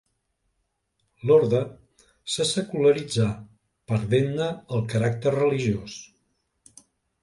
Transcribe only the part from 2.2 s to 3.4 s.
se secularitzà,